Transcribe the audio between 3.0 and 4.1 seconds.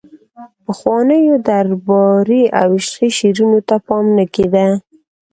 شعرونو ته پام